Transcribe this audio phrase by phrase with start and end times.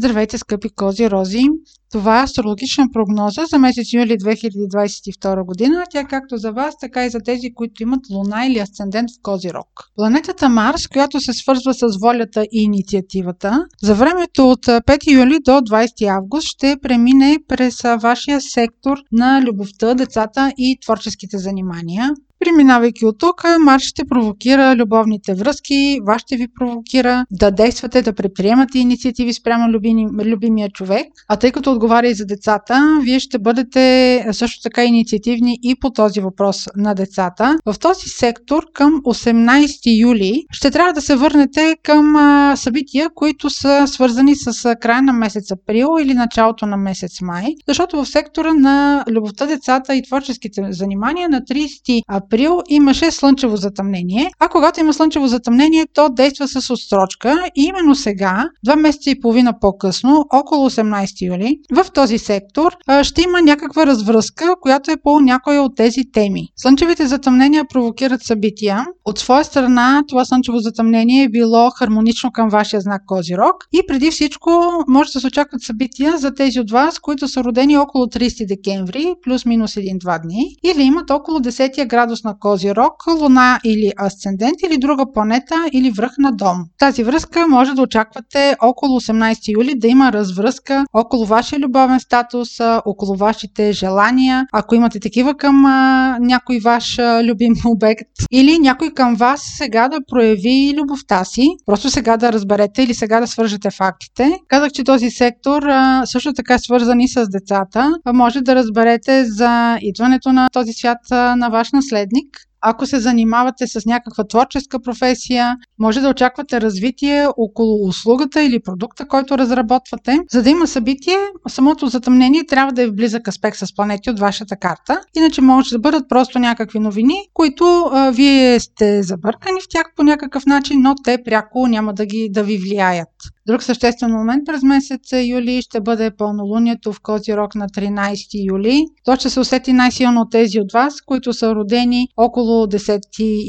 [0.00, 1.44] Здравейте, скъпи кози рози!
[1.92, 5.84] Това е астрологична прогноза за месец юли 2022 година.
[5.90, 9.68] Тя както за вас, така и за тези, които имат луна или асцендент в Козирог.
[9.96, 15.50] Планетата Марс, която се свързва с волята и инициативата, за времето от 5 юли до
[15.50, 22.10] 20 август ще премине през вашия сектор на любовта, децата и творческите занимания.
[22.44, 28.12] Преминавайки от тук, Марс ще провокира любовните връзки, вас ще ви провокира да действате, да
[28.12, 31.06] предприемате инициативи спрямо любими, любимия човек.
[31.28, 35.90] А тъй като отговаря и за децата, вие ще бъдете също така инициативни и по
[35.90, 37.58] този въпрос на децата.
[37.66, 42.14] В този сектор към 18 юли ще трябва да се върнете към
[42.56, 48.04] събития, които са свързани с края на месец април или началото на месец май, защото
[48.04, 54.30] в сектора на любовта, децата и творческите занимания на 30 април април имаше слънчево затъмнение,
[54.40, 59.20] а когато има слънчево затъмнение, то действа с отсрочка и именно сега, два месеца и
[59.20, 65.20] половина по-късно, около 18 юли, в този сектор ще има някаква развръзка, която е по
[65.20, 66.48] някоя от тези теми.
[66.56, 68.86] Слънчевите затъмнения провокират събития.
[69.04, 74.10] От своя страна, това слънчево затъмнение е било хармонично към вашия знак Козирог и преди
[74.10, 74.50] всичко
[74.88, 79.14] може да се очакват събития за тези от вас, които са родени около 30 декември,
[79.24, 85.04] плюс-минус 1-2 дни, или имат около 10 градус на Козирог, Луна или Асцендент или друга
[85.14, 86.56] планета или връх на дом.
[86.78, 92.48] Тази връзка може да очаквате около 18 юли да има развръзка около вашия любовен статус,
[92.84, 98.90] около вашите желания, ако имате такива към а, някой ваш а, любим обект или някой
[98.90, 101.48] към вас сега да прояви любовта си.
[101.66, 104.32] Просто сега да разберете или сега да свържете фактите.
[104.48, 107.92] Казах, че този сектор а, също така е свързан и с децата.
[108.14, 112.49] Може да разберете за идването на този свят на ваш наследник наследник.
[112.62, 119.08] Ако се занимавате с някаква творческа професия, може да очаквате развитие около услугата или продукта,
[119.08, 120.18] който разработвате.
[120.32, 121.16] За да има събитие,
[121.48, 125.00] самото затъмнение трябва да е в близък аспект с планети от вашата карта.
[125.16, 130.02] Иначе може да бъдат просто някакви новини, които а, вие сте забъркани в тях по
[130.02, 133.08] някакъв начин, но те пряко няма да, ги, да ви влияят.
[133.46, 138.84] Друг съществен момент през месец юли ще бъде пълнолунието в Козирог на 13 юли.
[139.04, 143.00] То ще се усети най-силно тези от вас, които са родени около 10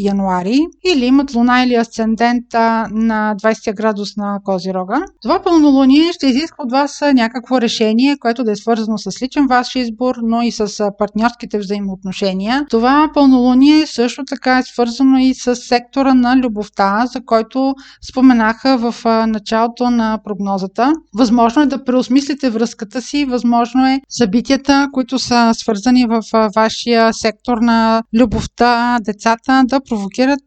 [0.05, 0.59] януари
[0.93, 5.05] или имат луна или асцендента на 20 градус на Козирога.
[5.21, 9.75] Това пълнолуние ще изисква от вас някакво решение, което да е свързано с личен ваш
[9.75, 12.65] избор, но и с партньорските взаимоотношения.
[12.69, 17.73] Това пълнолуние също така е свързано и с сектора на любовта, за който
[18.09, 18.95] споменаха в
[19.27, 20.93] началото на прогнозата.
[21.13, 26.21] Възможно е да преосмислите връзката си, възможно е събитията, които са свързани в
[26.55, 30.43] вашия сектор на любовта, децата, да провокират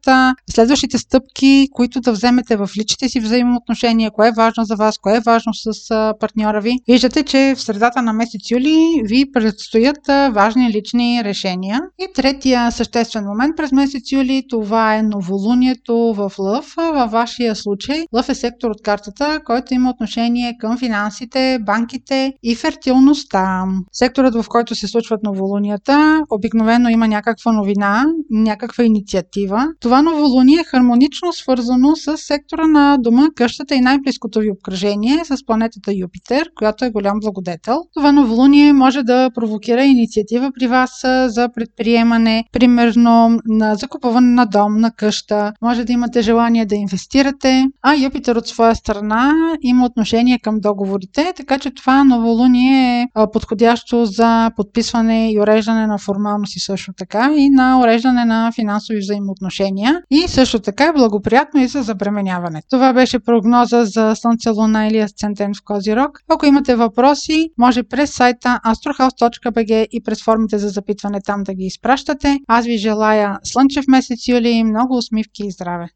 [0.51, 5.17] следващите стъпки, които да вземете в личните си взаимоотношения, кое е важно за вас, кое
[5.17, 5.73] е важно с
[6.21, 6.79] партньора ви.
[6.89, 9.99] Виждате, че в средата на месец юли ви предстоят
[10.33, 11.81] важни лични решения.
[11.99, 16.75] И третия съществен момент през месец юли, това е новолунието в Лъв.
[16.77, 22.55] Във вашия случай Лъв е сектор от картата, който има отношение към финансите, банките и
[22.55, 23.65] фертилността.
[23.93, 29.67] Секторът, в който се случват новолунията, обикновено има някаква новина, някаква инициатива.
[29.81, 35.47] Това новолуние е хармонично свързано с сектора на дома, къщата и най-близкото ви обкръжение с
[35.47, 37.81] планетата Юпитер, която е голям благодетел.
[37.95, 40.91] Това новолуние може да провокира инициатива при вас
[41.27, 45.53] за предприемане, примерно на закупуване на дом, на къща.
[45.63, 51.33] Може да имате желание да инвестирате, а Юпитер от своя страна има отношение към договорите,
[51.37, 57.51] така че това новолуние е подходящо за подписване и уреждане на формалности също така и
[57.51, 62.63] на уреждане на финансови взаимоотношения и също така е благоприятно и за забременяване.
[62.71, 66.19] Това беше прогноза за Слънце, Луна или Асцендент в Козирог.
[66.29, 71.65] Ако имате въпроси, може през сайта astrohouse.bg и през формите за запитване там да ги
[71.65, 72.39] изпращате.
[72.49, 75.89] Аз ви желая слънчев месец юли, много усмивки и здраве!